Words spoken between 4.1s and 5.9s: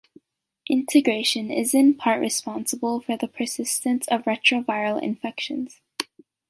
retroviral infections.